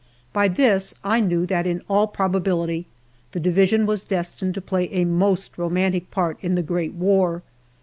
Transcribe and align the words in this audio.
By 0.33 0.47
this 0.47 0.95
I 1.03 1.19
knew 1.19 1.45
that 1.45 1.67
in 1.67 1.83
all 1.87 2.07
probability 2.07 2.87
the 3.33 3.39
Division 3.39 3.85
was 3.85 4.03
destined 4.03 4.55
to 4.55 4.59
play 4.61 4.89
a 4.91 5.05
most 5.05 5.59
romantic 5.59 6.09
part 6.09 6.39
in 6.41 6.55
the 6.55 6.63
Great 6.63 6.95
War. 6.95 7.43